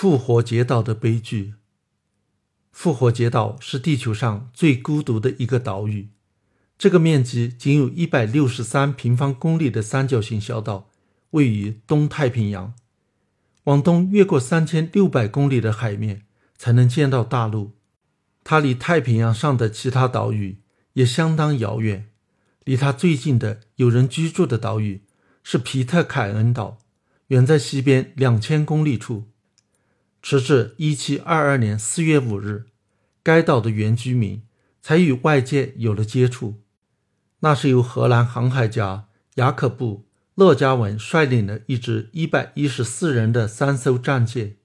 [0.00, 1.54] 复活节岛的悲剧。
[2.70, 6.10] 复活节岛是地球上最孤独的一个岛屿。
[6.78, 10.88] 这个面积仅有一百六十三平方公里的三角形小岛，
[11.30, 12.74] 位于东太平洋。
[13.64, 16.22] 往东越过三千六百公里的海面，
[16.56, 17.72] 才能见到大陆。
[18.44, 20.58] 它离太平洋上的其他岛屿
[20.92, 22.08] 也相当遥远。
[22.62, 25.02] 离它最近的有人居住的岛屿
[25.42, 26.78] 是皮特凯恩岛，
[27.26, 29.24] 远在西边两千公里处。
[30.28, 32.66] 直至一七二二年四月五日，
[33.22, 34.42] 该岛的原居民
[34.82, 36.56] 才与外界有了接触。
[37.38, 44.58] 那是由荷兰航海家雅可布·勒加文率领的一支一百一十四人的三艘战舰。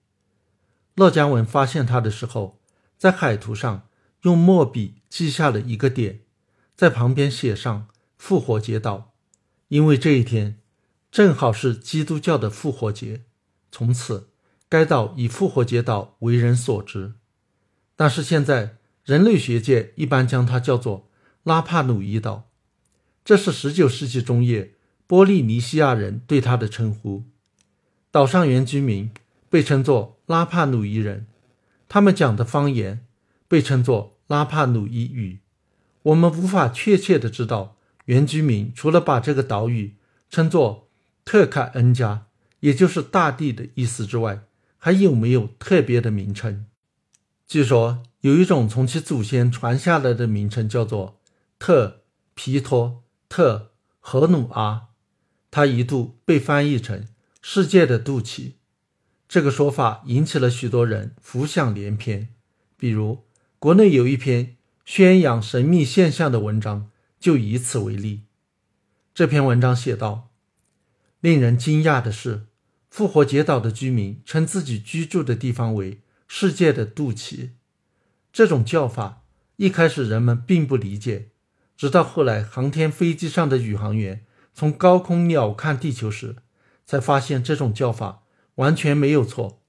[0.95, 2.59] 勒加文发现它的时候，
[2.97, 3.87] 在海图上
[4.23, 6.19] 用墨笔记下了一个点，
[6.75, 7.87] 在旁边写上。
[8.17, 9.13] 复活节岛，
[9.69, 10.59] 因为这一天
[11.09, 13.23] 正好是基督教的复活节，
[13.71, 14.29] 从此
[14.73, 17.13] 该岛以复活节岛为人所知。
[17.95, 21.11] 但是现在人类学界一般将它叫做
[21.43, 22.49] 拉帕努伊岛，
[23.23, 24.73] 这是19世纪中叶
[25.05, 27.25] 波利尼西亚人对它的称呼。
[28.09, 29.11] 岛上原居民
[29.47, 31.27] 被称作拉帕努伊人，
[31.87, 33.05] 他们讲的方言
[33.47, 35.41] 被称作拉帕努伊语。
[36.01, 37.77] 我们无法确切的知道。
[38.05, 39.97] 原居民除了把这个岛屿
[40.31, 40.89] 称作
[41.23, 42.25] 特凯恩加，
[42.61, 44.41] 也就是大地的意思之外，
[44.85, 46.65] 还有没有特别的名称？
[47.47, 51.21] 据说有一种从其祖先传下来的名称叫做
[51.57, 52.01] 特
[52.33, 54.89] 皮托特荷努阿，
[55.49, 57.07] 它一度被翻译成
[57.41, 58.55] “世界的肚脐”。
[59.29, 62.27] 这个说法引起了许多人浮想联翩，
[62.75, 63.23] 比如
[63.59, 66.89] 国内有一篇宣扬神秘现象的文章。
[67.21, 68.23] 就以此为例，
[69.13, 70.31] 这篇文章写道
[71.21, 72.47] ：“令人惊讶的是，
[72.93, 77.49] 复活节岛的居民称自己居住的地方为‘世界的肚脐’。
[78.31, 79.23] 这种叫法
[79.55, 81.29] 一开始人们并不理解，
[81.75, 86.35] 直到后来航天飞机上的宇航员从高空鸟瞰地球时，
[86.85, 88.21] 才发现这种叫法
[88.57, 89.63] 完全没有错。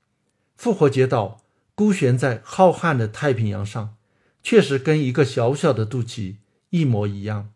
[0.55, 1.41] 复活节岛
[1.75, 3.97] 孤悬在浩瀚的太平洋上，
[4.43, 6.37] 确实跟一个小小的肚脐。”
[6.69, 7.55] 一模一样，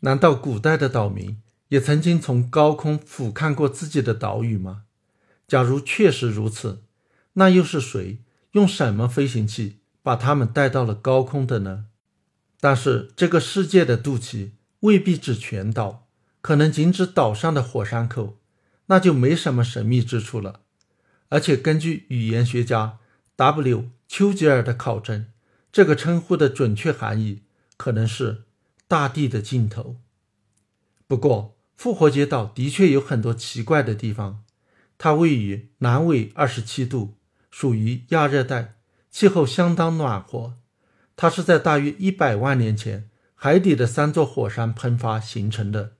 [0.00, 4.84] 难道古代的岛民也曾经从高空俯瞰过自己的岛屿吗？
[5.48, 6.84] 假如确实如此，
[7.32, 8.22] 那又是谁
[8.52, 11.86] 用什么飞行器把他们带到了高空的呢？
[12.60, 14.50] 但是这个世界的肚脐
[14.80, 16.06] 未必指全岛，
[16.40, 18.38] 可能仅指岛上的火山口，
[18.86, 20.60] 那就没什么神秘之处了。
[21.30, 22.98] 而且根据语言学家
[23.36, 25.26] W 丘吉尔的考证，
[25.72, 27.42] 这个称呼的准确含义。
[27.76, 28.42] 可能是
[28.86, 29.96] 大地的尽头。
[31.06, 34.44] 不过，复活节岛的确有很多奇怪的地方。
[34.98, 37.14] 它位于南纬二十七度，
[37.50, 38.74] 属于亚热带，
[39.10, 40.58] 气候相当暖和。
[41.16, 45.94] 它是在大约一百万年前海底的三座火山喷发形成的。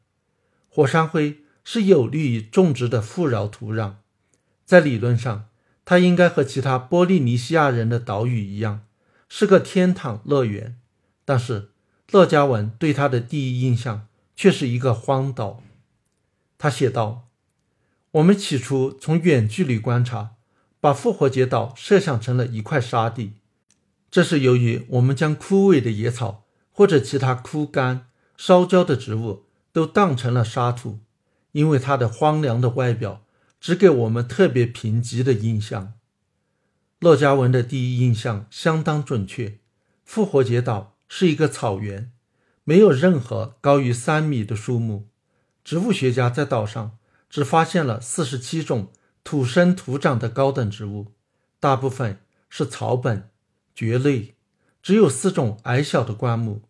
[0.68, 3.94] 火山灰是有利于种植的富饶土壤。
[4.66, 5.46] 在理论上，
[5.86, 8.82] 它应该和其他波利尼西亚人的岛屿一样，
[9.30, 10.78] 是个天堂乐园。
[11.24, 11.70] 但是，
[12.10, 15.62] 乐嘉文对他的第一印象却是一个荒岛。
[16.62, 17.30] 他写道
[18.12, 20.32] ：“我们起初从远距离观察，
[20.78, 23.32] 把复活节岛设想成了一块沙地。
[24.10, 30.98] 这是由于我们将枯萎的野草或者其他枯干、烧焦的植物都当成了沙土，
[31.52, 33.24] 因为它的荒凉的外表
[33.58, 35.94] 只给我们特别贫瘠的印象。”
[37.00, 39.58] 乐嘉文的第一印象相当准确，
[40.04, 40.96] 复活节岛。
[41.12, 42.12] 是一个草原，
[42.62, 45.09] 没有任何高于三米的树木。
[45.70, 46.98] 植物学家在岛上
[47.28, 48.88] 只发现了四十七种
[49.22, 51.12] 土生土长的高等植物，
[51.60, 53.30] 大部分是草本、
[53.72, 54.34] 蕨类，
[54.82, 56.62] 只有四种矮小的灌木。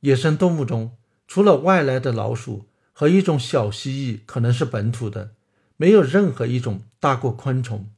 [0.00, 5.30] 野生动物中，除了外来的老鼠和一种小蜥蜴可能是本土的，
[5.78, 7.90] 没有任何一种大过昆虫。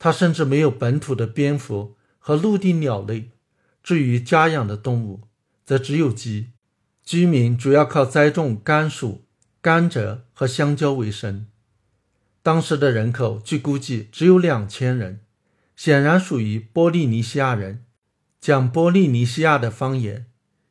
[0.00, 3.30] 它甚至没有本土的蝙蝠和陆地鸟类。
[3.84, 5.20] 至于家养的动物，
[5.64, 6.50] 则只有鸡。
[7.04, 9.22] 居民主要靠栽种甘薯、
[9.66, 11.48] 甘蔗和香蕉为生。
[12.40, 15.22] 当时的人口据估计只有两千人，
[15.74, 17.84] 显然属于波利尼西亚人，
[18.40, 20.26] 讲波利尼西亚的方言。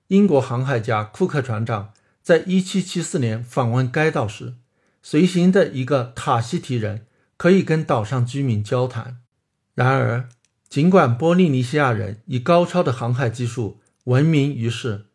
[0.07, 4.53] 英国航海家库克船长在1774年访问该岛时，
[5.03, 7.05] 随行的一个塔希提人
[7.35, 9.17] 可以跟岛上居民交谈。
[9.73, 10.29] 然而，
[10.69, 15.07] 尽管波利尼西亚人以高超的航海技术闻名于世，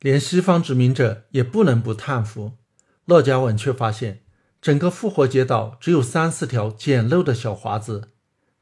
[0.00, 2.58] 连西方殖民者也不能不叹服。
[3.06, 4.22] 乐嘉文却发现，
[4.60, 8.10] 整个复活节岛只有三四条简陋的小华子，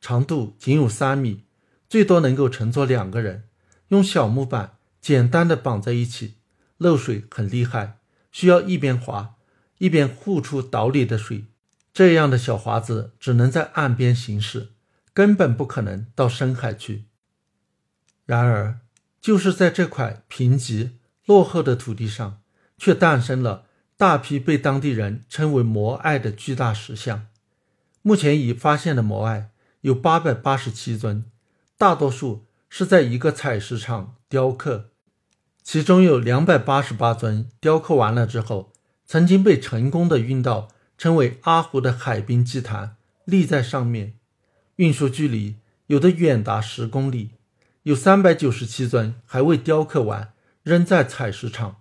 [0.01, 1.45] 长度仅有三米，
[1.89, 3.45] 最多能够乘坐两个人，
[3.89, 6.35] 用小木板简单的绑在一起，
[6.77, 7.99] 漏水很厉害，
[8.31, 9.37] 需要一边划
[9.79, 11.47] 一边护出岛里的水。
[11.93, 14.73] 这样的小华子只能在岸边行驶，
[15.15, 17.07] 根本不可能到深海去。
[18.27, 18.81] 然而，
[19.21, 20.91] 就是在这块贫瘠
[21.25, 22.43] 落后的土地上，
[22.77, 27.27] 却诞生了大批被当地人称为“摩艾”的巨大石像。
[28.03, 29.51] 目前已发现的摩艾
[29.83, 31.25] 有八百八十七尊，
[31.79, 34.91] 大多数是在一个采石场雕刻，
[35.63, 38.73] 其中有两百八十八尊雕刻完了之后，
[39.07, 40.69] 曾经被成功的运到
[40.99, 44.15] 称为阿湖的海滨祭坛，立在上面。
[44.77, 45.57] 运输距离
[45.87, 47.31] 有的远达十公里。
[47.85, 50.33] 有三百九十七尊还未雕刻完，
[50.63, 51.77] 仍在采石场，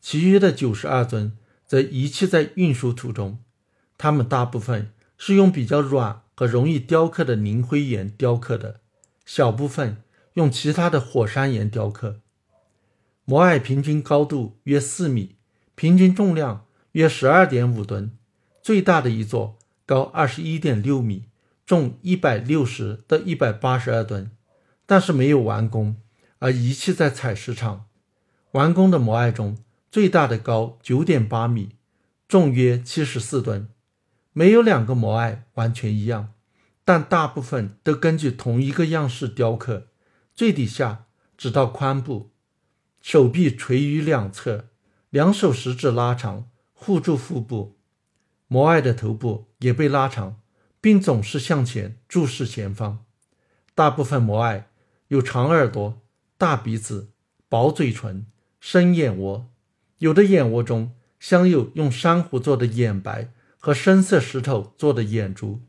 [0.00, 1.36] 其余的九十二尊
[1.66, 3.38] 则遗弃在运输途中。
[3.98, 8.80] 它们大部分是用比较软和容易雕刻的磷灰岩雕刻的，
[9.24, 10.02] 小部分
[10.34, 12.20] 用其他的火山岩雕刻。
[13.24, 15.36] 摩艾平均高度约四米，
[15.74, 18.12] 平均重量约十二点五吨，
[18.62, 21.24] 最大的一座高二十一点六米，
[21.64, 24.30] 重一百六十到一百八十二吨。
[24.84, 25.96] 但是没有完工，
[26.38, 27.86] 而遗弃在采石场。
[28.52, 29.56] 完工的摩艾中，
[29.96, 31.70] 最大的高九点八米，
[32.28, 33.70] 重约七十四吨。
[34.34, 36.34] 没有两个摩艾完全一样，
[36.84, 39.86] 但大部分都根据同一个样式雕刻。
[40.34, 41.06] 最底下
[41.38, 42.30] 直到髋部，
[43.00, 44.66] 手臂垂于两侧，
[45.08, 47.78] 两手食指拉长护住腹部。
[48.48, 50.42] 摩艾的头部也被拉长，
[50.82, 53.06] 并总是向前注视前方。
[53.74, 54.68] 大部分摩艾。
[55.08, 56.02] 有长耳朵、
[56.36, 57.08] 大鼻子、
[57.48, 58.26] 薄嘴唇、
[58.60, 59.48] 深眼窝，
[59.98, 65.62] 有的眼窝中镶有用珊瑚做的眼白和深色石头做的眼珠。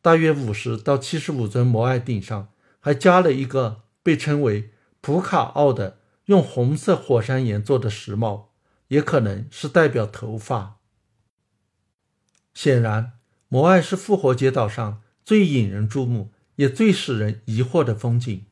[0.00, 4.70] 大约五十到七十五尊摩艾顶上还加了一个被称为
[5.00, 8.52] 普卡奥的用红色火山岩做的石帽，
[8.88, 10.76] 也可能是代表头发。
[12.54, 13.12] 显然，
[13.48, 18.46] 摩艾是复活节岛上最引人注目也最使人疑惑的风景。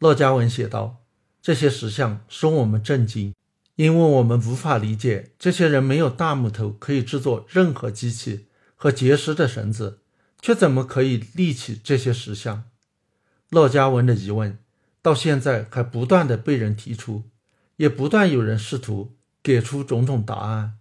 [0.00, 1.04] 乐嘉文写道
[1.40, 3.34] ：“这些石像使我们震惊，
[3.76, 10.00] 因为我们无法理解这些人没有大木头可以制作任何机器和结实的绳子，
[10.40, 12.64] 却怎么可以立起这些石像。”
[13.50, 14.58] 乐嘉文的疑问
[15.00, 17.24] 到现在还不断的被人提出，
[17.76, 20.74] 也不断有人试图给出种种答案，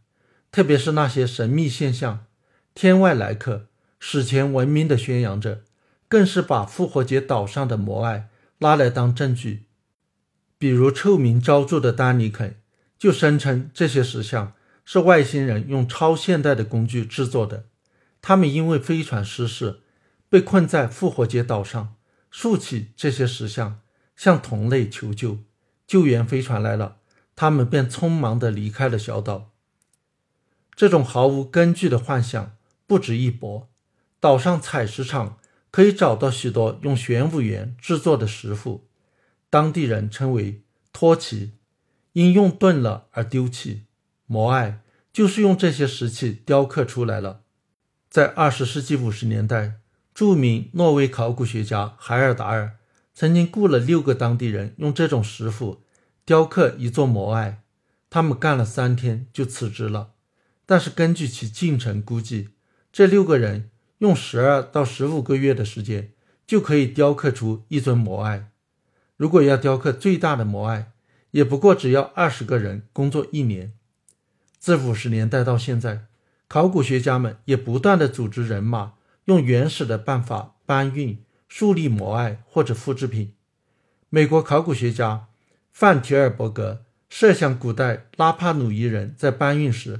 [0.52, 2.26] 特别是那些神秘现象、
[2.74, 3.68] 天外来客、
[4.00, 5.64] 史前文明的宣扬者，
[6.08, 8.30] 更是把复活节岛上的摩艾。
[8.60, 9.64] 拉来当证据，
[10.60, 12.61] 比如臭名昭著的丹尼肯
[13.02, 14.54] 就声称这些石像
[14.86, 17.66] 是外星人用超现代的工具制作的。
[18.22, 19.80] 他们因为飞船失事，
[20.30, 21.96] 被困在复活节岛上，
[22.30, 23.80] 竖起这些石像，
[24.16, 25.40] 向同类求救。
[25.88, 26.98] 救援飞船来了，
[27.36, 29.50] 他们便匆忙地离开了小岛。
[30.76, 32.56] 这种毫无根据的幻想
[32.86, 33.72] 不值一驳。
[34.20, 35.40] 岛上采石场。
[35.72, 38.90] 可以找到许多用玄武岩制作的石斧，
[39.50, 41.54] 当地人称为托奇，
[42.14, 43.84] 因用钝了而丢弃。
[44.26, 44.82] 摩艾
[45.12, 47.42] 就是用这些石器雕刻出来了。
[48.10, 49.80] 在二十世纪五十年代，
[50.14, 52.78] 著名挪威考古学家海尔达尔
[53.14, 55.82] 曾经雇了六个当地人用这种石斧
[56.26, 57.64] 雕刻一座摩艾，
[58.10, 60.12] 他们干了三天就辞职了。
[60.66, 62.50] 但是根据其进程估计，
[62.92, 63.70] 这六个人。
[64.02, 66.14] 用十二到十五个月的时间
[66.48, 68.50] 就可以雕刻出一尊摩艾。
[69.16, 70.91] 如果要雕刻最大的摩艾，
[71.32, 73.74] 也不过只要二十个人工作一年。
[74.60, 76.06] 自五十年代到现在，
[76.48, 78.94] 考古学家们也不断的组织人马，
[79.26, 83.34] 用原始的办法搬运、树立摩艾或者复制品。
[84.10, 85.28] 美国考古学家
[85.72, 90.00] 范提尔伯格设想，古代拉帕努伊人在搬运时，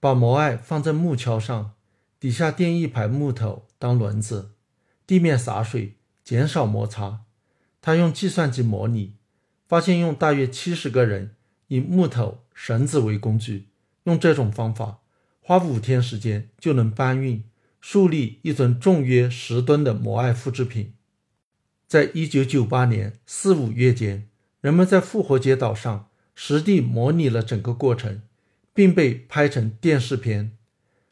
[0.00, 1.72] 把摩艾放在木橇上。
[2.20, 4.50] 底下垫一排木头当轮子，
[5.06, 5.94] 地面洒水，
[6.24, 7.20] 减少摩擦。
[7.80, 9.14] 他用计算机模拟，
[9.68, 13.68] 发现用大约七十个人以木头、绳子为工具，
[14.04, 15.00] 用这种方法，
[15.40, 17.44] 花五天时间就能搬运、
[17.78, 20.94] 树立一尊重约十吨的摩艾复制品。
[21.86, 24.26] 在一九九八年四五月间，
[24.62, 28.22] 人们在复活节岛上实地模拟了整个过程，
[28.72, 30.52] 并被拍成电视片。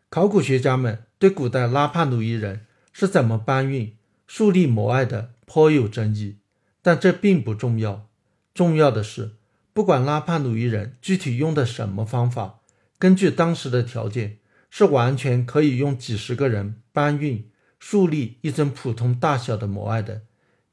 [0.09, 3.95] 考古学家们对古代拉帕努伊人是怎么搬运、
[4.27, 6.37] 树立摩艾的颇有争议，
[6.81, 8.09] 但这并不重要。
[8.57, 9.37] 重要的是，
[9.75, 12.61] 不管拉帕努伊人具体用的什么方法，
[12.99, 14.39] 根据当时的条件，
[14.71, 20.23] 是完全可以用几十个人搬运、树立一尊普通大小的摩艾的，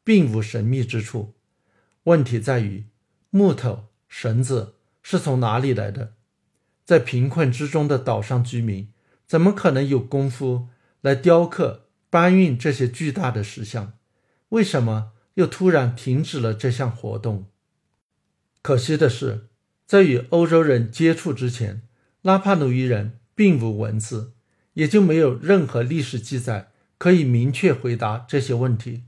[0.01, 1.33] 并无神秘之处。
[2.05, 2.85] 问题在于
[3.29, 6.13] 木头、绳子是从哪里来的？
[6.85, 8.89] 在贫困之中的岛上居民
[9.27, 10.69] 怎么可能有功夫
[11.01, 13.93] 来雕刻、搬运这些巨大的石像？
[14.49, 17.47] 为什么又突然停止了这项活动？
[18.63, 19.49] 可惜的是，
[19.85, 21.83] 在与欧洲人接触之前，
[22.21, 24.31] 拉帕努伊人并无文字，
[24.73, 29.03] 也就没有任何历史记载可以明确回答这些问题。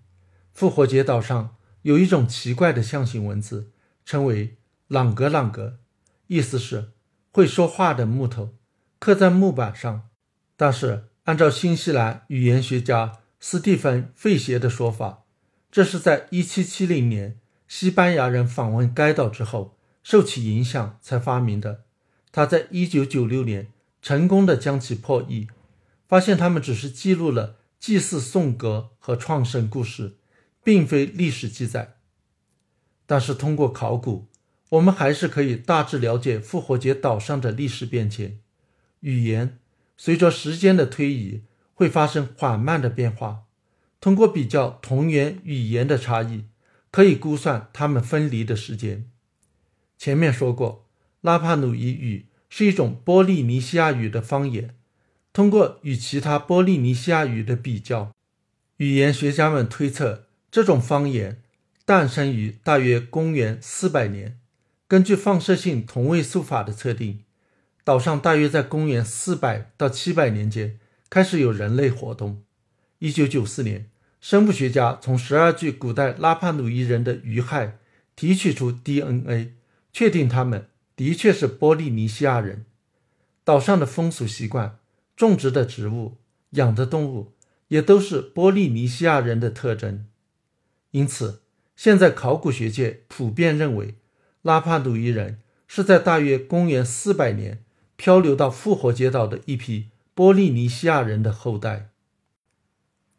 [0.53, 3.71] 复活节岛上有一种奇怪的象形文字，
[4.05, 4.57] 称为
[4.87, 5.79] “朗格朗格”，
[6.27, 6.91] 意思是。
[7.31, 8.55] 会说话的木头
[8.99, 10.09] 刻在木板上，
[10.55, 15.23] 但是按照新西兰语言学家斯蒂芬·费歇的说法，
[15.71, 21.83] 这是在1770年西班牙人访问该岛之后受其影响才发明的。
[22.31, 23.67] 他在1996年
[24.01, 25.47] 成功的将其破译，
[26.07, 30.17] 发现他们只是记录了祭祀颂歌和创生故事，
[30.63, 31.95] 并非历史记载。
[33.05, 34.27] 但是通过考古。
[34.69, 38.39] 我们还是可以大致了解复活节岛上的历史变迁。
[39.01, 39.59] 语言
[39.95, 41.43] 随着时间的推移
[41.75, 43.43] 会发生缓慢的变化。
[44.01, 46.45] 通过比较同源语言的差异，
[46.95, 49.03] 可以估算它们分离的时间。
[49.97, 50.87] 前面说过，
[51.19, 54.73] 拉帕努伊语是一种波利尼西亚语的方言。
[55.33, 58.13] 通过与其他波利尼西亚语的比较，
[58.77, 61.41] 语言学家们推测这种方言
[61.83, 64.39] 诞生于大约公元四百年。
[64.87, 67.25] 根据放射性同位素法的测定，
[67.83, 72.41] 岛上大约在公元四百到七百年间开始有人类活动。
[72.99, 73.89] 一九九四年，
[74.27, 77.73] 生物学家从十二具古代拉帕努伊人的遗骸
[78.15, 79.53] 提取出 DNA，
[79.93, 82.65] 确定他们的确是波利尼西亚人。
[83.43, 84.79] 岛上的风俗习惯、
[85.15, 86.17] 种植的植物、
[86.53, 87.33] 养的动物
[87.67, 90.07] 也都是波利尼西亚人的特征。
[90.89, 91.43] 因此，
[91.75, 93.93] 现在考古学界普遍认为。
[94.41, 97.63] 拉帕努伊人是在大约公元四百年
[97.95, 101.89] 漂流到复活节岛的一批波利尼西亚人的后代。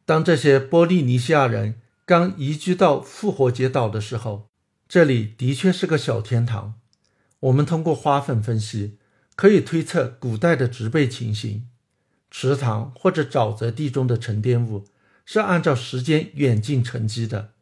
[0.07, 1.75] 当这些波利尼西亚人
[2.07, 4.49] 刚移居到复活节岛的时候，
[4.89, 6.77] 这里的确是个小天堂。
[7.41, 8.97] 我们通过花粉分析
[9.35, 11.69] 可以推测古代的植被情形。
[12.31, 14.87] 池塘或者沼泽地中的沉淀物
[15.25, 17.53] 是按照时间远近沉积的，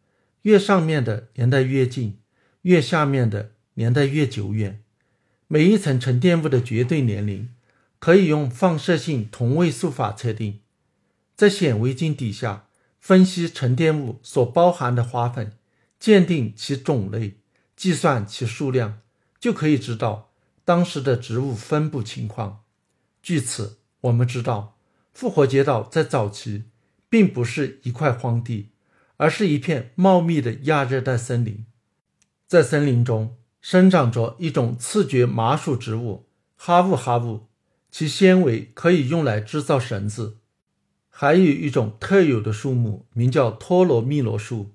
[0.43, 2.19] 越上面的年代越近，
[2.63, 3.51] 越下面的。
[3.77, 4.85] 年代越久远，
[5.49, 7.49] 每一层沉淀物的绝对年龄
[7.99, 10.61] 可以用放射性同位素法测定。
[11.37, 12.67] 在显微镜底下
[13.01, 15.57] 分析沉淀物所包含的花粉，
[15.99, 17.39] 鉴定其种类，
[17.77, 19.01] 计算其数量，
[19.39, 20.33] 就可以知道
[20.65, 22.63] 当时的植物分布情况。
[23.23, 24.79] 据此，我们知道
[25.13, 26.65] 复活节岛在早期
[27.09, 28.71] 并不是一块荒地，
[29.17, 31.65] 而是一片茂密的亚热带森林。
[32.47, 33.37] 在森林中。
[33.65, 37.47] 生长着一种刺蕨麻属植物哈乌哈乌，
[37.91, 40.37] 其纤维可以用来制造绳子。
[41.17, 44.73] 还有一种特有的树木，名叫托罗密罗树，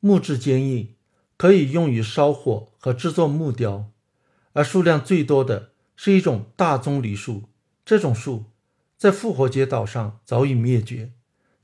[0.00, 0.94] 木质坚硬，
[1.36, 3.90] 可以用于烧火和制作木雕。
[4.54, 7.50] 而数量最多的是一种大棕榈树，
[7.84, 8.46] 这种树
[8.96, 11.12] 在复活节岛上早已灭绝，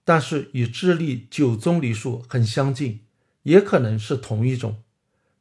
[0.04, 3.00] 但是与智利九棕榈树很相近，
[3.44, 4.82] 也可能是同一种。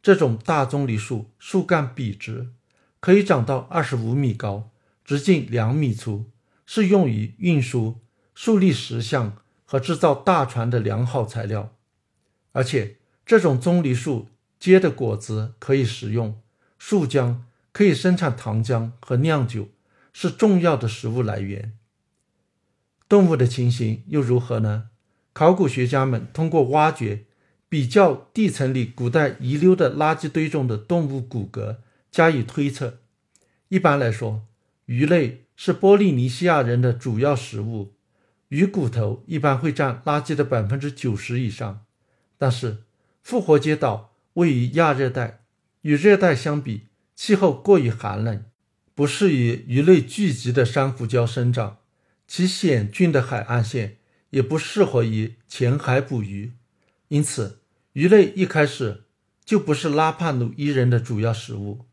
[0.01, 2.53] 这种大棕榈树树干笔直，
[3.01, 4.69] 可以长到二十五米高，
[5.03, 6.31] 直径两米粗，
[6.65, 7.99] 是用于运输、
[8.39, 11.73] 树立石像和制造大船的良好材料。
[12.51, 14.27] 而且，这种棕榈树
[14.59, 16.39] 结的果子可以食用，
[16.77, 17.37] 树浆
[17.71, 19.69] 可以生产糖浆和酿酒，
[20.13, 21.73] 是重要的食物来源。
[23.09, 24.91] 动物的情形又如何呢？
[25.33, 27.23] 考古学家们通过挖掘。
[27.67, 31.77] 比较地层里古代遗留的垃圾堆中的动物骨骼
[32.11, 32.99] 加以推测。
[33.67, 34.45] 一般来说，
[34.85, 37.95] 鱼类是波利尼西亚人的主要食物，
[38.49, 41.85] 鱼骨头一般会占垃圾的百分之九十以上。
[42.37, 42.83] 但是，
[43.21, 45.41] 复活节岛位于亚热带，
[45.81, 48.45] 与热带相比，气候过于寒冷，
[48.93, 51.79] 不适宜鱼类聚集的珊瑚礁生长，
[52.27, 53.97] 其险峻的海岸线
[54.29, 56.53] 也不适合于浅海捕鱼。
[57.09, 57.61] 因此，
[57.93, 59.05] 鱼类一开始
[59.43, 61.85] 就不是拉帕努伊人的主要食物。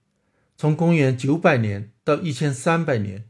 [0.56, 3.25] 从公元900年到1300年，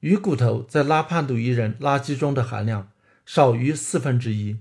[0.00, 2.92] 鱼骨头在拉帕努伊人垃圾中的含量
[3.26, 4.58] 少于四分之一。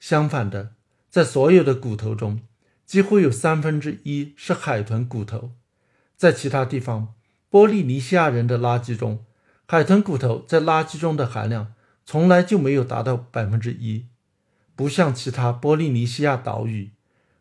[0.00, 0.74] 相反的，
[1.08, 2.40] 在所有的骨头中，
[2.84, 5.52] 几乎有三分之一是海豚骨头。
[6.16, 7.14] 在其他地方，
[7.48, 9.24] 波利尼西亚人的垃圾中，
[9.66, 11.72] 海豚骨头在垃圾中的含量
[12.04, 14.08] 从来就没有达到百分之一。
[14.76, 16.90] 不像其他波利尼西亚岛屿，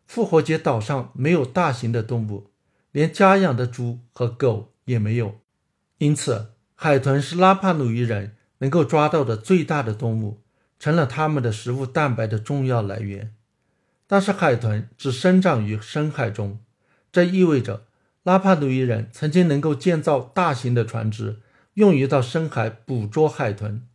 [0.05, 2.51] 复活节岛上没有大型的动物，
[2.91, 5.39] 连家养的猪和狗也没有。
[5.97, 6.52] 因此，
[6.83, 10.41] 海豚是拉帕努伊人能够抓到的最大的动物，
[10.77, 13.33] 成了他们的食物蛋白的重要来源。
[14.05, 16.59] 但是，海豚只生长于深海中，
[17.09, 17.85] 这意味着
[18.23, 21.39] 拉帕努伊人曾经能够建造大型的船只，
[21.75, 23.87] 用于到深海捕捉海豚。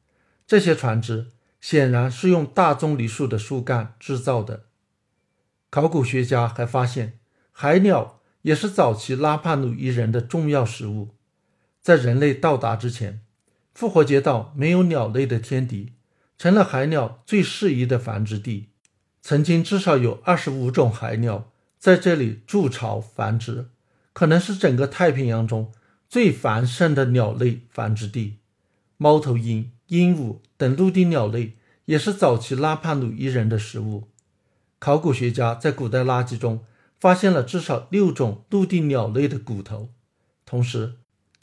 [0.47, 1.26] 这些船只。
[1.61, 4.62] 显然是用大棕榈树的树干制造的。
[5.68, 7.18] 考古学家还发现，
[7.52, 11.17] 海鸟也是早期拉帕努伊人的重要食物。
[11.88, 13.23] 在人类到达之前，
[13.73, 15.95] 复活节岛没有鸟类的天敌，
[16.37, 18.68] 成了海鸟最适宜的繁殖地。
[19.23, 23.71] 曾经至少有二十五种海鸟在这里筑巢繁殖，
[24.12, 25.73] 可能是整个太平洋中
[26.11, 28.40] 最繁盛的鸟类繁殖地。
[28.99, 29.73] 猫头鹰。
[29.87, 34.09] 鹦鹉等陆地鸟类也是早期拉帕努伊人的食物。
[34.78, 36.62] 考古学家在古代垃圾中
[37.00, 39.88] 发现了至少六种陆地鸟类的骨头。
[40.45, 40.97] 同时，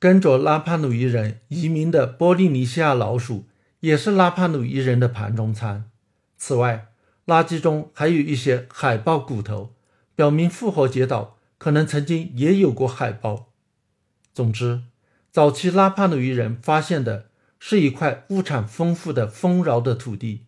[0.06, 3.48] 跟着拉帕努伊人移民的波利尼西亚老鼠
[3.80, 5.90] 也是拉帕努伊人的盘中餐。
[6.38, 6.90] 此外，
[7.26, 9.74] 垃圾中还有一些海豹骨头，
[10.16, 13.48] 表明复活节岛可能曾经也有过海豹。
[14.32, 14.84] 总之，
[15.32, 17.30] 早期拉帕努伊人发现的。
[17.58, 20.46] 是一块物产丰富的丰饶的土地，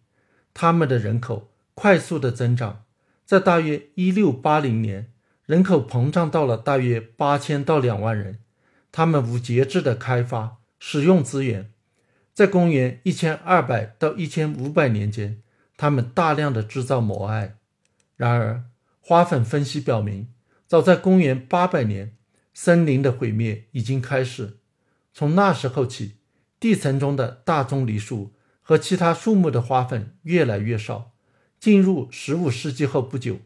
[0.54, 2.84] 他们的人口快速的增长，
[3.26, 5.12] 在大约一六八零年，
[5.48, 8.38] 人口膨胀到了大约八千到两万人。
[8.98, 11.72] 他们无节制的开发使用资源，
[12.34, 15.44] 在公元一千二百到一千五百年间，
[15.78, 17.58] 他们大量的制造摩艾。
[18.16, 18.64] 然而，
[19.00, 20.30] 花粉分析表明，
[20.66, 22.18] 早在公元八百年，
[22.56, 24.58] 森林的毁灭已经开始。
[25.14, 26.16] 从那时候起。
[26.60, 31.12] 地层中的大棕榈树和其他树木的花粉越来越少。
[31.60, 33.38] 进入十五世纪后不久，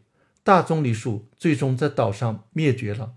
[0.42, 3.16] 大棕榈树最终在岛上灭绝了。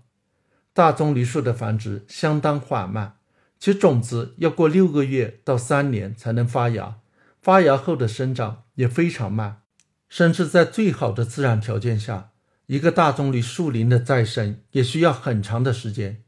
[0.76, 3.16] 大棕榈树的繁殖相当缓慢，
[3.58, 6.96] 其种子要过六个月到三年才能发芽，
[7.40, 9.62] 发芽后的生长也非常慢，
[10.10, 12.32] 甚至在最好的自然条件下，
[12.66, 16.22] 一个大棕榈树林的再生也需要很长的时间。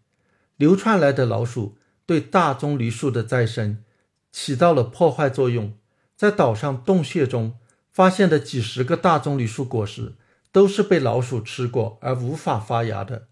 [0.57, 1.77] 流窜来的老鼠。
[2.07, 3.85] 对大棕榈树的再生
[4.33, 5.75] 起到了破坏作用。
[6.17, 7.59] 在岛上洞穴中
[7.93, 10.15] 发现的几十个大棕榈树果实，
[10.51, 13.28] 都是被老鼠吃过而无法发芽的。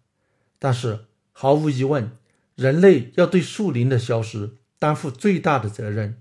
[0.67, 2.11] 但是毫无疑问，
[2.57, 6.21] 人类要对树林的消失担负最大的责任。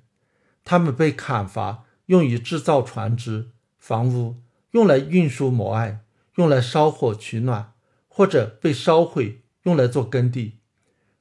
[0.63, 6.01] 它们被砍伐，用于制造船只、房屋，用来运输摩艾，
[6.35, 7.73] 用来烧火取暖，
[8.07, 10.59] 或者被烧毁，用来做耕地。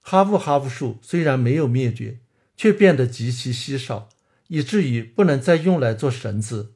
[0.02, 2.18] 哈布哈布树虽然没有灭绝，
[2.54, 4.10] 却变得极其稀少，
[4.48, 6.74] 以至于不能再用来做绳子。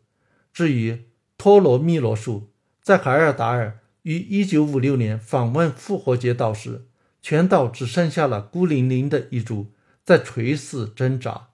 [0.50, 2.50] 至于托罗密罗树，
[2.82, 6.86] 在海尔达尔于1956年访问复活节岛时，
[7.20, 11.48] 全岛只剩下了孤零零的一株在垂死挣扎，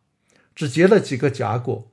[0.55, 1.90] 只结了几个假果。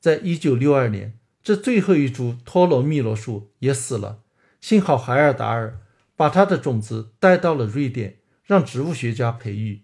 [0.00, 4.22] 在1962年，这最后一株托罗密罗树也死了。
[4.62, 5.80] 幸好海尔达尔
[6.16, 8.16] 把它的种子带到了瑞典。
[8.44, 9.82] 让植物学家培育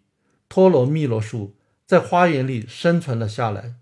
[0.49, 3.75] 托罗密罗树，在花园里生存了下来，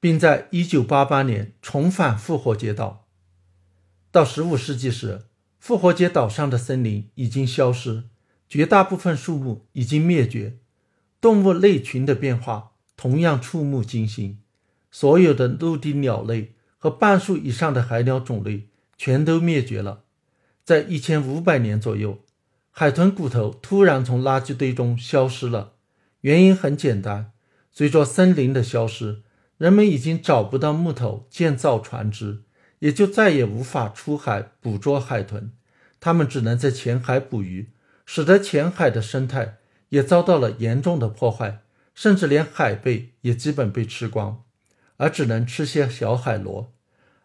[0.00, 3.04] 并在1988年重返复活节岛。
[4.10, 5.26] 到15世纪时，
[5.68, 8.04] 复活节岛上的森林已经消失，
[8.48, 10.56] 绝大部分树木已经灭绝，
[11.20, 14.40] 动物类群的变化同样触目惊心。
[14.90, 20.04] 所有的陆地鸟类和半数以上的海鸟种类全都灭绝了。
[20.64, 22.20] 在1500年左右。
[22.70, 25.74] 海豚骨头突然从垃圾堆中消失了，
[26.22, 27.32] 原因很简单：
[27.70, 29.20] 随着森林的消失，
[29.58, 32.44] 人们已经找不到木头建造船只，
[32.78, 35.52] 也就再也无法出海捕捉海豚，
[36.00, 37.70] 他们只能在浅海捕鱼，
[38.06, 39.58] 使得浅海的生态
[39.88, 41.62] 也遭到了严重的破坏，
[41.94, 44.44] 甚至连海贝也基本被吃光，
[44.96, 46.72] 而只能吃些小海螺。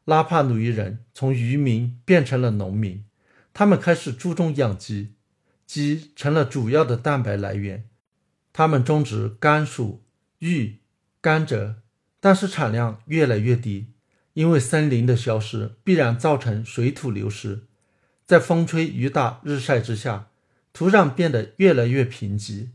[0.06, 3.06] 拉帕努伊人从渔民变成了农民，
[3.54, 5.14] 他们开始注重养鸡。
[5.66, 7.86] 鸡成了主要的蛋白来源，
[8.52, 10.04] 他们种植甘薯、
[10.40, 10.80] 玉、
[11.22, 11.76] 甘蔗，
[12.20, 13.94] 但是产量越来越低，
[14.34, 17.64] 因为森林的消失必然造成水土流失。
[18.34, 20.30] 在风吹雨打日晒之下，
[20.74, 22.70] 土壤变得越来越贫瘠，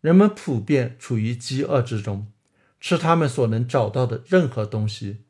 [0.00, 2.28] 人们普遍处于饥饿之中，
[2.78, 5.24] 吃他们所能找到的任何东西。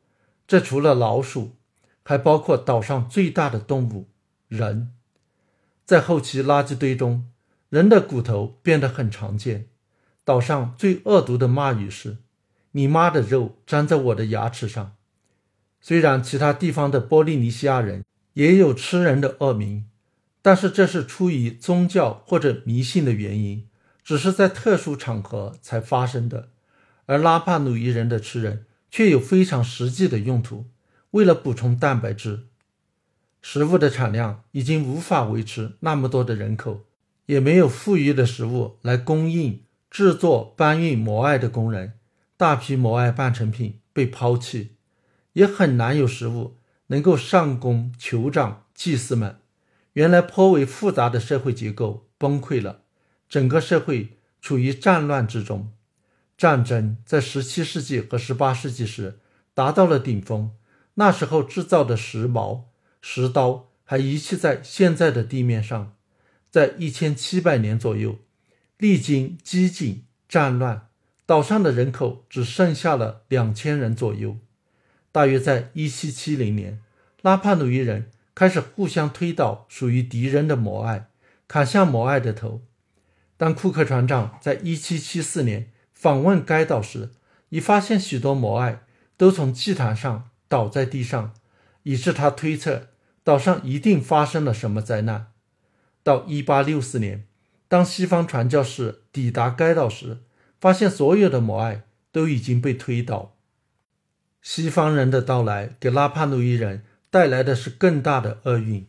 [0.47, 1.55] 这除了老鼠，
[2.03, 4.11] 还包括岛上最大的动物——
[4.47, 4.93] 人。
[5.83, 7.31] 在后期垃圾堆中，
[7.69, 9.69] 人的骨头变得很常见。
[10.23, 12.17] 岛上最恶毒的骂语是
[12.73, 14.95] ：“你妈的肉粘在我的牙齿上。
[15.81, 19.85] 虽然其他地方的波利尼西亚人也有吃人的恶名，
[20.41, 23.67] 但是这是出于宗教或者迷信的原因，
[24.03, 26.49] 只是在特殊场合才发生的。
[27.05, 30.67] 而拉帕努伊人的吃人却有非常实际的用途，
[31.11, 32.47] 为了补充蛋白质。
[33.41, 36.85] 食物的产量已经无法维持那么多的人口，
[37.25, 41.93] 也没有富裕的食物来供应制作搬运摩艾的工人，
[42.37, 44.75] 大批摩艾半成品被抛弃。
[45.33, 46.57] 也很难有食物
[46.91, 49.37] 能够上供酋长、祭司们。
[49.93, 52.81] 原来颇为复杂的社会结构崩溃了，
[53.29, 55.71] 整个社会处于战乱之中。
[56.37, 59.19] 战争在17世纪和18世纪时
[59.53, 60.51] 达到了顶峰。
[60.95, 62.69] 那时候制造的石矛、
[63.01, 65.95] 石刀还遗弃在现在的地面上。
[66.49, 68.19] 在1700年左右，
[68.77, 70.89] 历经饥馑战乱，
[71.25, 74.37] 岛上的人口只剩下了两千人左右。
[75.11, 76.79] 大约在一七七零年，
[77.21, 81.09] 拉帕努伊人开始互相推倒属于敌人的摩艾，
[81.47, 82.61] 砍下摩艾的头。
[83.35, 87.09] 当库克船长在一七七四年访问该岛时，
[87.49, 88.83] 已发现许多摩艾
[89.17, 91.33] 都从祭坛上倒在地上，
[91.83, 92.87] 以致他推测
[93.23, 95.27] 岛上一定发生了什么灾难。
[96.03, 97.25] 到一八六四年，
[97.67, 100.19] 当西方传教士抵达该岛时，
[100.59, 103.35] 发现所有的摩艾都已经被推倒。
[104.41, 108.87] 西方人的到来给拉帕努伊人带来的是更大的厄运。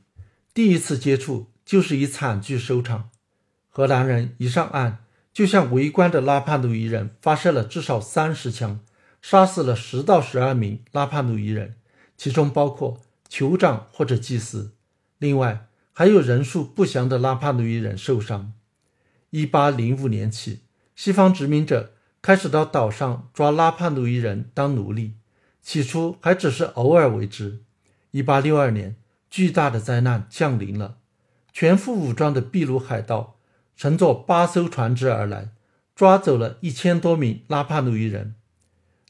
[0.55, 3.11] 第一次接触就是以惨剧收场。
[3.69, 4.97] 荷兰人一上岸，
[5.33, 8.81] 就向围观的拉帕努伊人发射了至少三十枪，
[9.21, 11.75] 杀死了十到十二名拉帕努伊人，
[12.17, 14.73] 其中包括酋长或者祭司。
[15.19, 18.53] 另外，还有人数不详的拉帕努伊人受伤。
[19.31, 20.61] 一八零五年起，
[20.95, 25.15] 西方殖民者开始到岛上抓拉帕努伊人当奴隶。
[25.63, 27.63] 起初还只是偶尔为之。
[28.11, 28.97] 一八六二年，
[29.31, 30.99] 巨大的灾难降临了。
[31.53, 33.37] 全副武装的秘鲁海盗
[33.77, 35.53] 乘坐八艘船只而来，
[35.95, 38.35] 抓走了一千多名拉帕努伊人。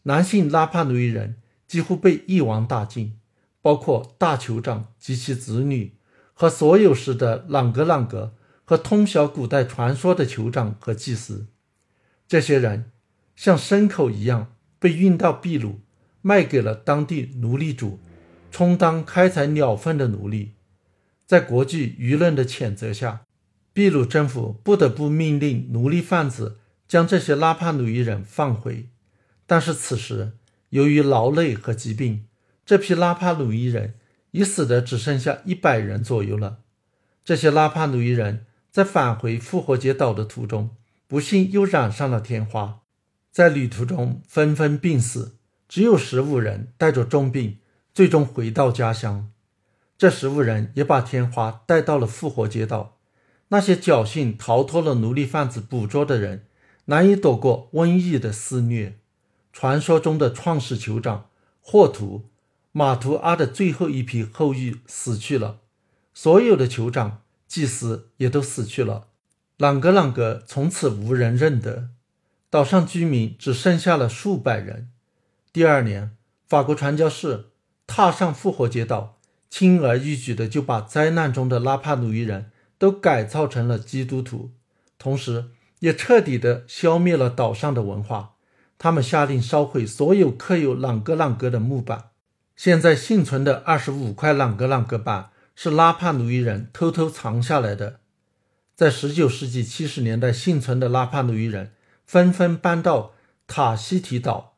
[0.05, 1.37] 男性拉帕努伊人
[1.67, 3.19] 几乎被一网打尽，
[3.61, 5.97] 包括大酋长及其子女
[6.35, 8.35] 和所有时的朗格朗格
[8.65, 11.47] 和通晓古代传说的酋长和祭司。
[12.29, 12.91] 这些人
[13.35, 15.81] 像牲口一样被运到秘鲁。
[16.23, 18.01] 卖给了当地奴隶主，
[18.51, 20.55] 充当开采鸟粪的奴隶。
[21.27, 23.27] 在国际舆论的谴责下，
[23.75, 28.89] 秘鲁政府不得不命令奴隶贩子将这些拉帕努伊人放回。
[29.47, 30.33] 但是此时，
[30.71, 32.27] 由于劳累和疾病，
[32.65, 33.95] 这批拉帕努伊人
[34.31, 36.61] 已死的只剩下一百人左右了。
[37.25, 40.71] 这些拉帕努伊人在返回复活节岛的途中，
[41.07, 42.81] 不幸又染上了天花，
[43.31, 45.37] 在旅途中纷纷病死。
[45.73, 47.57] 只有十五人带着重病，
[47.95, 49.31] 最终回到家乡。
[49.97, 52.99] 这十五人也把天花带到了复活节岛。
[53.49, 56.45] 那些侥幸逃脱了奴隶贩子捕捉的人，
[56.85, 58.99] 难以躲过瘟疫的肆虐。
[59.51, 61.31] 传说中的创始酋长
[61.63, 62.27] 霍图
[62.73, 65.61] 马图阿的最后一批后裔死去了，
[66.13, 69.07] 所有的酋长、祭司也都死去了。
[69.57, 71.89] 朗格朗格从此无人认得，
[72.51, 74.91] 岛上居民只剩下了数百人。
[75.53, 76.17] 第二年，
[76.49, 77.51] 法国传教士
[77.87, 79.19] 踏上复活节岛，
[79.51, 84.53] 轻而易举的就把灾难中的拉帕努伊人都改造成了基督徒，
[84.99, 88.37] 同时也彻底的消灭了岛上的文化。
[88.79, 92.07] 他们下令烧毁所有刻有朗格朗格的木板。
[92.57, 98.01] 现在幸存的二十五块朗格朗格板是拉帕努伊人偷偷藏下来的。
[98.75, 101.75] 在十九世纪七十年代幸存的拉帕努伊人
[102.07, 103.13] 纷纷搬到
[103.47, 104.52] 塔希提岛。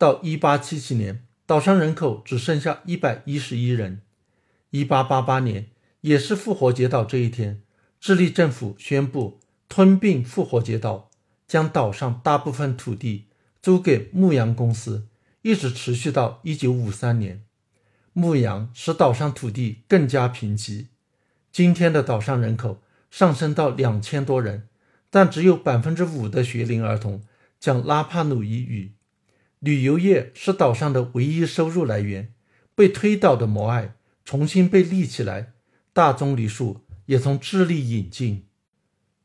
[0.00, 4.00] 到一八七七年，岛上人口只剩下一百一十一人。
[4.70, 5.66] 一八八八年，
[6.00, 7.60] 也是复活节岛这一天，
[8.00, 11.10] 智利政府宣布吞并复活节岛，
[11.46, 13.26] 将岛上大部分土地
[13.60, 15.06] 租给牧羊公司，
[15.42, 17.44] 一直持续到一九五三年。
[18.14, 20.86] 牧羊使岛上土地更加贫瘠。
[21.52, 24.66] 今天的岛上人口上升到两千多人，
[25.10, 27.22] 但只有百分之五的学龄儿童
[27.58, 28.94] 讲拉帕努伊语。
[29.60, 32.34] 旅游业是岛上的唯一收入来源。
[32.74, 33.94] 被推倒的摩艾
[34.24, 35.52] 重新被立起来，
[35.92, 38.46] 大棕榈树也从智利引进。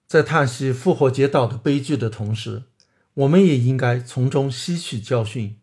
[0.06, 2.63] 在叹息复活节岛的悲剧的同时，
[3.13, 5.58] 我们也应该从中吸取教训，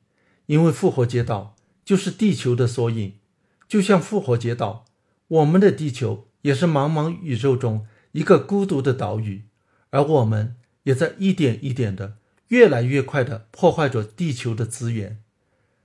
[0.47, 1.55] 因为复活节岛
[1.85, 3.19] 就是地球的缩影。
[3.69, 4.87] 就像复活节岛，
[5.29, 9.45] 我们的地球也是茫茫宇宙中一个孤独的岛屿，
[9.91, 12.17] 而我们也在一点一点的。
[12.53, 15.23] 越来越快地破坏着地球的资源。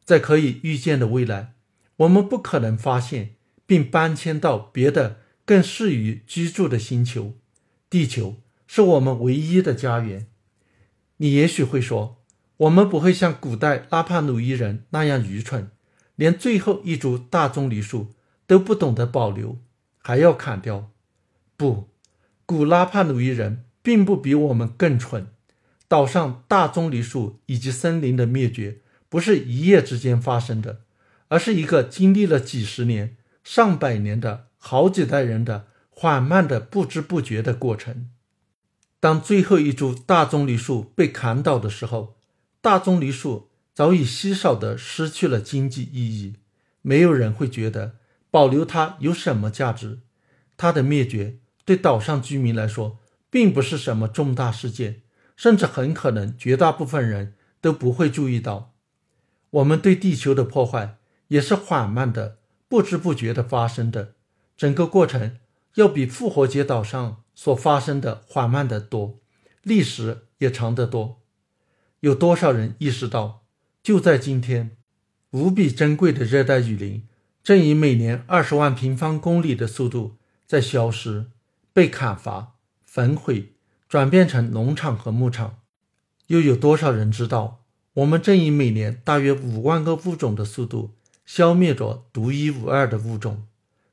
[0.03, 1.53] 在可以预见的未来，
[1.95, 7.35] 我们不可能发现并搬迁到别的更适于居住的星球。
[7.89, 8.35] 地球
[8.67, 10.27] 是我们唯一的家园。
[11.17, 12.21] 你也许会说，
[12.57, 15.71] 我们不会像古代拉帕努伊人那样愚蠢，
[16.17, 18.11] 连最后一株大棕榈树
[18.45, 19.57] 都不懂得保留，
[19.99, 20.91] 还要砍掉。
[21.55, 21.87] 不，
[22.45, 25.27] 古拉帕努伊人并不比我们更蠢。
[25.87, 28.81] 岛上大棕榈树以及森林的灭绝。
[29.09, 30.81] 不是一夜之间发生的，
[31.29, 38.09] 而是一个经历了几十年、上百年的好几代人的缓慢的、不知不觉的过程。
[38.99, 42.17] 当最后一株大棕榈树被砍倒的时候，
[42.59, 46.35] 大棕榈树早已稀少的失去了经济意义，
[46.81, 47.95] 没有人会觉得
[48.29, 49.99] 保留它有什么价值。
[50.57, 55.03] 它的灭绝对岛上居民来说并不是什么重大事件，
[55.37, 58.73] 甚至很可能绝大部分人都不会注意到。
[59.51, 60.97] 我们对地球的破坏
[61.29, 64.15] 也是缓慢的、不知不觉的发生的，
[64.57, 65.37] 整个过程
[65.75, 69.19] 要比复活节岛上所发生的缓慢得多，
[69.63, 71.21] 历史也长得多。
[72.01, 73.43] 有多少人意识到，
[73.81, 74.77] 就在今天，
[75.31, 77.07] 无比珍贵的热带雨林
[77.43, 81.27] 正以每年二十万平方公里的速度在消失、
[81.71, 83.53] 被砍伐、焚毁，
[83.87, 85.59] 转变成农场和牧场？
[86.27, 87.63] 又有多少人知道？
[87.93, 90.95] 我们正以每年大约五万个物种的速度
[91.25, 93.47] 消灭着独一无二的物种。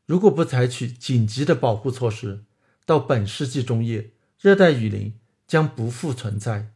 [0.05, 2.45] 如果不采取紧急的保护措施，
[2.85, 5.15] 到本世纪中叶，热带雨林
[5.47, 6.73] 将不复存在；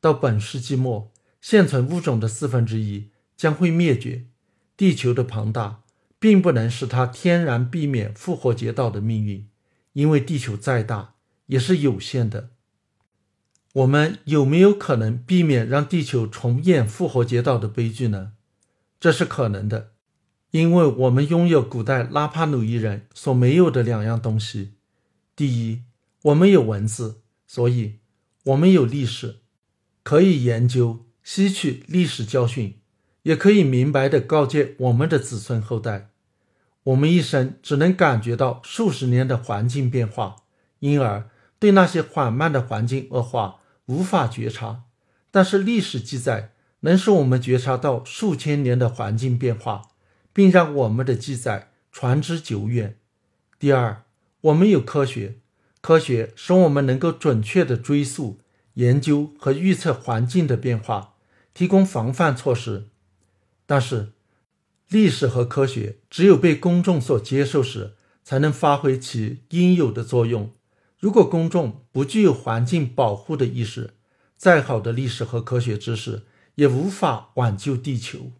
[0.00, 4.24] 到本世纪末，现存物种的四分之一将会灭绝。
[4.76, 5.82] 地球的庞大
[6.18, 9.46] 并不能使它天然避免复活节岛的命运，
[9.92, 11.14] 因为地球再大
[11.46, 12.50] 也是有限的。
[13.74, 18.32] 我们有没有可能避免让地球重演复活节岛的悲剧呢？
[19.00, 19.90] 这是可能的，
[20.52, 24.74] 因为我们拥有古代拉帕努伊人所没有的两样东西：
[25.34, 25.82] 第一，
[26.22, 27.98] 我们有文字，所以
[28.44, 29.40] 我们有历史，
[30.04, 32.78] 可以研究、吸取历史教训，
[33.24, 36.10] 也可以明白地告诫我们的子孙后代。
[36.84, 40.36] 我们一生只能感觉到数十年的环境变化，
[40.78, 43.56] 因而对那些缓慢的环境恶化。
[43.86, 44.84] 无法觉察，
[45.30, 49.90] 但是历史记载能使我们觉察到数千年的环境变化，
[50.32, 52.98] 并让我们的记载传之久远。
[53.58, 54.04] 第二，
[54.42, 55.36] 我们有科学，
[55.80, 58.40] 科学使我们能够准确地追溯、
[58.74, 61.14] 研究和预测环境的变化，
[61.52, 62.88] 提供防范措施。
[63.66, 64.12] 但是，
[64.88, 70.52] 历史和科学只有被公众所接受时，才能发挥其应有的作用。
[71.04, 73.92] 如果公众不具有环境保护的意识，
[74.38, 76.22] 再好的历史和科学知识
[76.54, 78.32] 也无法挽救地球。